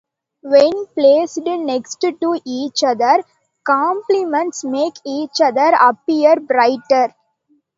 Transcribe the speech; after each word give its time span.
When 0.41 0.87
placed 0.95 1.37
next 1.45 1.99
to 2.01 2.41
each 2.43 2.83
other, 2.83 3.23
complements 3.63 4.63
make 4.63 4.95
each 5.05 5.39
other 5.39 5.73
appear 5.79 6.37
brighter. 6.39 7.13